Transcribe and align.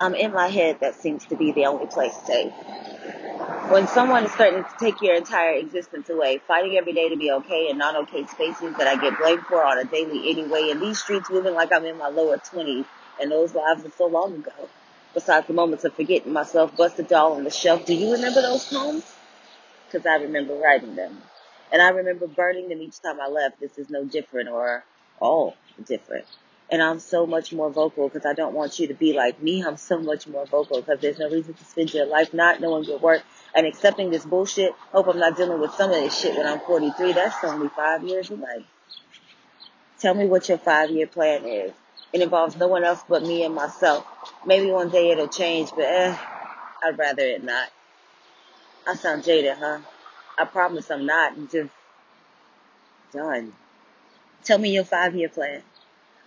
I'm 0.00 0.14
in 0.14 0.32
my 0.32 0.48
head, 0.48 0.80
that 0.80 0.94
seems 0.94 1.24
to 1.26 1.36
be 1.36 1.52
the 1.52 1.66
only 1.66 1.86
place 1.86 2.14
safe. 2.26 2.52
When 3.70 3.88
someone 3.88 4.24
is 4.24 4.32
starting 4.32 4.62
to 4.62 4.70
take 4.78 5.00
your 5.00 5.14
entire 5.14 5.54
existence 5.54 6.10
away, 6.10 6.38
fighting 6.46 6.76
every 6.76 6.92
day 6.92 7.08
to 7.08 7.16
be 7.16 7.30
okay 7.32 7.68
in 7.70 7.78
non 7.78 7.96
okay 7.96 8.26
spaces 8.26 8.76
that 8.76 8.86
I 8.86 8.96
get 9.00 9.18
blamed 9.18 9.42
for 9.46 9.64
on 9.64 9.78
a 9.78 9.84
daily 9.84 10.30
anyway, 10.30 10.68
and 10.70 10.80
these 10.80 11.00
streets 11.00 11.30
moving 11.30 11.54
like 11.54 11.72
I'm 11.72 11.84
in 11.86 11.96
my 11.96 12.08
lower 12.08 12.36
20s, 12.36 12.84
and 13.20 13.30
those 13.30 13.54
lives 13.54 13.84
are 13.84 13.90
so 13.92 14.06
long 14.06 14.34
ago. 14.34 14.68
Besides 15.14 15.46
the 15.46 15.54
moments 15.54 15.84
of 15.84 15.94
forgetting 15.94 16.32
myself, 16.32 16.76
busted 16.76 17.08
doll 17.08 17.32
on 17.32 17.44
the 17.44 17.50
shelf, 17.50 17.86
do 17.86 17.94
you 17.94 18.12
remember 18.12 18.42
those 18.42 18.64
poems? 18.66 19.04
Because 19.86 20.06
I 20.06 20.16
remember 20.16 20.54
writing 20.54 20.94
them. 20.94 21.22
And 21.72 21.80
I 21.80 21.88
remember 21.88 22.26
burning 22.26 22.68
them 22.68 22.82
each 22.82 23.00
time 23.00 23.18
I 23.20 23.28
left. 23.28 23.60
This 23.60 23.78
is 23.78 23.88
no 23.88 24.04
different 24.04 24.50
or 24.50 24.84
all 25.20 25.56
different. 25.86 26.26
And 26.70 26.82
I'm 26.82 26.98
so 26.98 27.26
much 27.26 27.52
more 27.52 27.70
vocal 27.70 28.08
because 28.08 28.26
I 28.26 28.32
don't 28.32 28.54
want 28.54 28.78
you 28.80 28.88
to 28.88 28.94
be 28.94 29.12
like 29.12 29.40
me. 29.40 29.62
I'm 29.62 29.76
so 29.76 29.98
much 29.98 30.26
more 30.26 30.46
vocal 30.46 30.80
because 30.80 31.00
there's 31.00 31.18
no 31.18 31.30
reason 31.30 31.54
to 31.54 31.64
spend 31.64 31.94
your 31.94 32.06
life 32.06 32.34
not 32.34 32.60
knowing 32.60 32.84
your 32.84 32.98
worth 32.98 33.22
and 33.54 33.66
accepting 33.66 34.10
this 34.10 34.24
bullshit. 34.24 34.72
Hope 34.92 35.06
I'm 35.06 35.18
not 35.18 35.36
dealing 35.36 35.60
with 35.60 35.72
some 35.72 35.90
of 35.90 35.96
this 35.96 36.18
shit 36.18 36.36
when 36.36 36.46
I'm 36.46 36.60
43. 36.60 37.12
That's 37.12 37.42
only 37.44 37.68
five 37.68 38.02
years 38.02 38.30
away. 38.30 38.66
Tell 40.00 40.14
me 40.14 40.26
what 40.26 40.48
your 40.48 40.58
five 40.58 40.90
year 40.90 41.06
plan 41.06 41.44
is. 41.44 41.72
It 42.12 42.20
involves 42.20 42.56
no 42.56 42.66
one 42.66 42.84
else 42.84 43.02
but 43.08 43.22
me 43.22 43.44
and 43.44 43.54
myself. 43.54 44.06
Maybe 44.44 44.70
one 44.70 44.90
day 44.90 45.10
it'll 45.10 45.28
change, 45.28 45.70
but 45.70 45.84
eh, 45.84 46.16
I'd 46.84 46.98
rather 46.98 47.22
it 47.22 47.44
not. 47.44 47.68
I 48.86 48.94
sound 48.94 49.24
jaded, 49.24 49.56
huh? 49.58 49.78
I 50.38 50.44
promise 50.44 50.90
I'm 50.90 51.06
not. 51.06 51.32
I'm 51.32 51.48
just 51.48 51.70
done. 53.12 53.52
Tell 54.44 54.58
me 54.58 54.70
your 54.70 54.84
five 54.84 55.14
year 55.14 55.28
plan. 55.28 55.62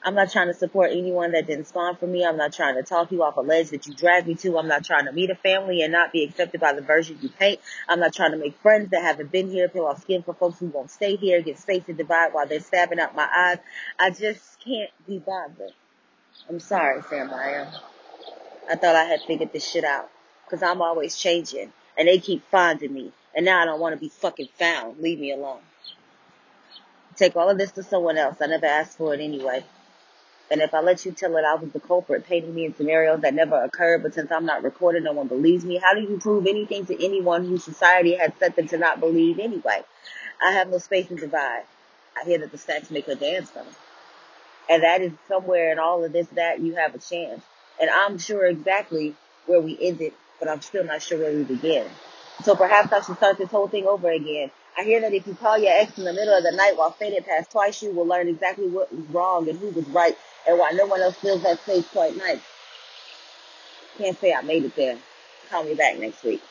I'm 0.02 0.16
not 0.16 0.31
trying 0.31 0.48
to 0.48 0.53
support 0.53 0.91
anyone 0.91 1.33
that 1.33 1.45
didn't 1.45 1.66
spawn 1.66 1.97
for 1.97 2.08
me. 2.08 2.25
I'm 2.25 2.38
not 2.38 2.53
trying 2.53 2.75
to 2.75 2.83
talk 2.83 3.11
you 3.11 3.22
off 3.22 3.36
a 3.36 3.42
ledge 3.42 3.72
that 3.72 3.86
you 3.86 3.94
dragged 3.94 4.28
me 4.28 4.36
to. 4.36 4.58
I'm 4.58 4.67
not 4.67 4.86
trying 4.86 5.06
to 5.06 5.11
meet 5.11 5.30
a 5.30 5.36
family 5.36 5.81
and 5.81 5.91
not 5.91 6.14
be 6.14 6.23
accepted 6.23 6.61
by 6.61 6.72
the 6.72 6.81
version 6.81 7.19
you 7.22 7.28
paint. 7.30 7.59
I'm 7.88 8.00
not 8.00 8.14
trying 8.14 8.31
to 8.31 8.38
make 8.38 8.56
friends 8.61 8.91
that 8.91 9.02
haven't 9.02 9.31
been 9.31 9.52
here, 9.52 9.67
peel 9.67 9.86
off 9.86 10.02
skin 10.02 10.23
for 10.23 10.33
folks 10.33 10.59
who 10.59 10.67
won't 10.67 10.89
stay 10.89 11.17
here, 11.17 11.41
get 11.41 11.59
space 11.59 11.83
and 11.88 11.97
divide 11.97 12.33
while 12.33 12.47
they're 12.47 12.61
stabbing 12.61 13.00
out 13.00 13.14
my 13.14 13.28
eyes. 13.36 13.58
I 14.00 14.11
just 14.11 14.59
can't 14.64 14.89
be 15.06 15.19
bothered. 15.19 15.73
I'm 16.47 16.61
sorry, 16.61 17.02
Sam 17.09 17.34
I 17.34 17.50
am. 17.52 17.67
I 18.69 18.75
thought 18.75 18.95
I 18.95 19.03
had 19.03 19.22
figured 19.22 19.52
this 19.52 19.69
shit 19.69 19.84
out. 19.84 20.09
Cause 20.50 20.63
I'm 20.63 20.81
always 20.81 21.17
changing. 21.17 21.73
And 21.97 22.08
they 22.08 22.19
keep 22.19 22.44
finding 22.50 22.94
me. 22.94 23.11
And 23.36 23.45
now 23.45 23.61
I 23.61 23.66
don't 23.66 23.80
want 23.80 23.94
to 23.95 24.00
be 24.00 24.09
fucking 24.09 24.50
found. 24.58 25.00
Leave 25.00 25.19
me 25.19 25.31
alone. 25.31 25.59
Take 27.16 27.36
all 27.36 27.50
of 27.50 27.58
this 27.58 27.73
to 27.73 27.84
someone 27.84 28.17
else. 28.17 28.38
I 28.41 28.47
never 28.47 28.66
asked 28.66 28.97
for 28.97 29.13
it 29.13 29.19
anyway. 29.19 29.63
And 30.52 30.61
if 30.61 30.73
I 30.73 30.81
let 30.81 31.05
you 31.05 31.11
tell 31.11 31.36
it 31.38 31.45
I 31.45 31.55
was 31.55 31.72
the 31.72 31.80
culprit, 31.80 32.25
painting 32.25 32.55
me 32.55 32.66
in 32.66 32.75
scenarios 32.75 33.22
that 33.22 33.36
never 33.36 33.64
occurred, 33.64 34.02
but 34.02 34.16
since 34.16 34.31
I'm 34.31 34.45
not 34.45 34.64
recorded, 34.64 35.03
no 35.03 35.14
one 35.14 35.28
believes 35.28 35.64
me, 35.64 35.78
how 35.78 35.94
do 35.94 36.02
you 36.02 36.17
prove 36.19 36.47
anything 36.47 36.86
to 36.88 37.06
anyone 37.06 37.45
whose 37.45 37.64
society 37.64 38.16
has 38.16 38.31
set 38.39 38.56
them 38.56 38.67
to 38.69 38.78
not 38.78 39.00
believe 39.00 39.39
anyway? 39.39 39.83
I 40.41 40.53
have 40.53 40.69
no 40.69 40.80
space 40.80 41.09
and 41.09 41.19
divide. 41.19 41.64
I 42.19 42.25
hear 42.25 42.39
that 42.39 42.52
the 42.52 42.58
stacks 42.58 42.89
make 42.89 43.06
her 43.06 43.16
dance. 43.16 43.52
And 44.69 44.83
that 44.83 45.02
is 45.02 45.14
somewhere 45.28 45.72
in 45.72 45.80
all 45.80 46.03
of 46.03 46.11
this 46.14 46.28
that 46.30 46.59
you 46.59 46.75
have 46.75 46.95
a 46.95 47.00
chance. 47.00 47.44
And 47.80 47.89
I'm 47.89 48.17
sure 48.17 48.45
exactly 48.45 49.16
where 49.45 49.61
we 49.61 49.78
ended, 49.80 50.13
but 50.39 50.50
I'm 50.50 50.61
still 50.61 50.84
not 50.84 51.02
sure 51.02 51.19
where 51.19 51.34
we 51.34 51.44
begin. 51.44 51.89
So 52.43 52.55
perhaps 52.55 52.91
I 52.93 53.01
should 53.01 53.17
start 53.17 53.37
this 53.37 53.49
whole 53.49 53.67
thing 53.67 53.85
over 53.85 54.09
again. 54.09 54.51
I 54.77 54.83
hear 54.83 55.01
that 55.01 55.13
if 55.13 55.27
you 55.27 55.35
call 55.35 55.57
your 55.57 55.73
ex 55.73 55.97
in 55.97 56.05
the 56.05 56.13
middle 56.13 56.37
of 56.37 56.43
the 56.43 56.53
night 56.53 56.77
while 56.77 56.91
faded 56.91 57.25
past 57.25 57.51
twice, 57.51 57.81
you 57.81 57.91
will 57.91 58.05
learn 58.05 58.29
exactly 58.29 58.67
what 58.67 58.93
was 58.93 59.05
wrong 59.07 59.49
and 59.49 59.59
who 59.59 59.69
was 59.69 59.87
right 59.89 60.17
and 60.47 60.57
why 60.57 60.71
no 60.71 60.85
one 60.85 61.01
else 61.01 61.17
feels 61.17 61.43
that 61.43 61.59
safe 61.65 61.89
quite 61.91 62.15
nice. 62.15 62.39
Can't 63.97 64.17
say 64.17 64.33
I 64.33 64.41
made 64.41 64.63
it 64.63 64.75
there. 64.75 64.97
Call 65.49 65.66
me 65.66 65.75
back 65.75 65.99
next 65.99 66.23
week. 66.23 66.41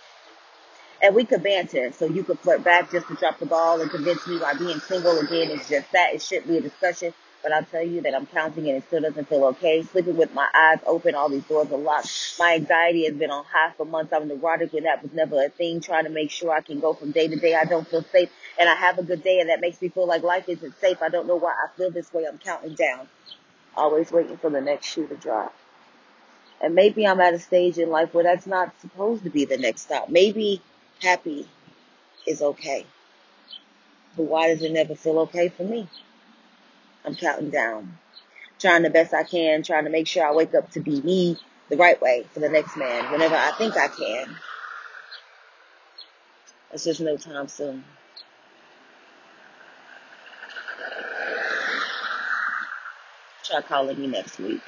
And 1.03 1.15
we 1.15 1.25
could 1.25 1.43
banter, 1.43 1.93
so 1.93 2.07
you 2.07 2.25
could 2.25 2.41
flirt 2.41 2.65
back 2.65 2.91
just 2.91 3.07
to 3.09 3.15
drop 3.15 3.39
the 3.39 3.47
ball 3.47 3.81
and 3.81 3.91
convince 3.91 4.27
me 4.27 4.39
why 4.39 4.53
being 4.55 4.81
single 4.81 5.19
again 5.19 5.51
is 5.51 5.67
just 5.69 5.91
that. 5.93 6.13
It 6.13 6.21
shouldn't 6.21 6.49
be 6.49 6.59
a 6.59 6.61
discussion, 6.61 7.15
but 7.43 7.53
I'll 7.53 7.65
tell 7.65 7.83
you 7.83 8.01
that 8.03 8.15
I'm 8.15 8.27
counting 8.27 8.69
and 8.69 8.77
it 8.79 8.85
still 8.87 9.01
doesn't 9.01 9.29
feel 9.29 9.45
okay. 9.47 9.83
Sleeping 9.83 10.17
with 10.17 10.35
my 10.35 10.49
eyes 10.55 10.81
open, 10.87 11.15
all 11.15 11.29
these 11.29 11.45
doors 11.45 11.71
are 11.71 11.79
locked. 11.79 12.37
My 12.39 12.55
anxiety 12.55 13.05
has 13.05 13.15
been 13.15 13.31
on 13.31 13.45
high 13.45 13.73
for 13.77 13.87
months. 13.87 14.13
I'm 14.13 14.29
neurotic 14.29 14.73
and 14.75 14.87
that 14.87 15.03
was 15.03 15.13
never 15.13 15.45
a 15.45 15.49
thing. 15.49 15.81
Trying 15.81 16.05
to 16.05 16.11
make 16.11 16.31
sure 16.31 16.51
I 16.51 16.61
can 16.61 16.81
go 16.81 16.95
from 16.95 17.13
day 17.13 17.29
to 17.29 17.37
day. 17.37 17.55
I 17.55 17.65
don't 17.65 17.87
feel 17.87 18.03
safe 18.03 18.31
and 18.59 18.69
I 18.69 18.75
have 18.75 18.99
a 18.99 19.03
good 19.03 19.23
day 19.23 19.41
and 19.41 19.51
that 19.51 19.61
makes 19.61 19.81
me 19.81 19.89
feel 19.89 20.07
like 20.07 20.23
life 20.23 20.49
isn't 20.49 20.79
safe. 20.81 21.01
I 21.01 21.09
don't 21.09 21.27
know 21.27 21.37
why 21.37 21.53
I 21.53 21.69
feel 21.77 21.91
this 21.91 22.13
way. 22.13 22.25
I'm 22.27 22.39
counting 22.39 22.75
down. 22.75 23.09
Always 23.77 24.11
waiting 24.11 24.37
for 24.37 24.51
the 24.51 24.61
next 24.61 24.87
shoe 24.87 25.07
to 25.07 25.17
drop. 25.17 25.55
And 26.61 26.75
maybe 26.75 27.07
I'm 27.07 27.21
at 27.21 27.35
a 27.35 27.39
stage 27.39 27.79
in 27.79 27.89
life 27.91 28.13
where 28.13 28.25
that's 28.25 28.47
not 28.47 28.79
supposed 28.81 29.23
to 29.23 29.31
be 29.31 29.45
the 29.45 29.59
next 29.59 29.83
stop. 29.83 30.09
Maybe 30.09 30.61
happy 31.01 31.49
is 32.27 32.43
okay. 32.43 32.85
But 34.17 34.25
why 34.25 34.49
does 34.49 34.63
it 34.63 34.73
never 34.73 34.97
feel 34.97 35.21
okay 35.21 35.49
for 35.49 35.63
me? 35.63 35.87
I'm 37.05 37.15
counting 37.15 37.51
down, 37.51 37.99
trying 38.59 38.83
the 38.83 38.91
best 38.91 39.15
I 39.15 39.25
can, 39.25 39.63
trying 39.63 39.85
to 39.85 39.91
make 39.91 40.07
sure 40.07 40.27
I 40.27 40.33
wake 40.35 40.55
up 40.55 40.71
to 40.73 40.81
be 40.81 41.01
me 41.03 41.39
the 41.71 41.77
right 41.77 42.01
way 42.01 42.27
for 42.33 42.41
the 42.41 42.49
next 42.49 42.77
man 42.77 43.11
whenever 43.13 43.37
I 43.37 43.53
think 43.53 43.77
I 43.77 43.89
can. 43.89 44.37
It's 46.73 46.85
just 46.85 47.01
no 47.01 47.17
time 47.17 47.49
soon. 47.49 47.85
Try 53.45 53.63
calling 53.63 53.99
me 53.99 54.09
next 54.09 54.39
week. 54.39 54.63